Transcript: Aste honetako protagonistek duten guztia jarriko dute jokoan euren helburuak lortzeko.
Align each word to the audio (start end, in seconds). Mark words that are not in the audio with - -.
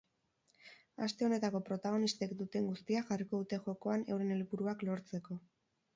Aste 1.07 1.27
honetako 1.27 1.61
protagonistek 1.67 2.33
duten 2.41 2.71
guztia 2.71 3.05
jarriko 3.11 3.43
dute 3.43 3.63
jokoan 3.69 4.09
euren 4.17 4.37
helburuak 4.39 4.87
lortzeko. 4.89 5.39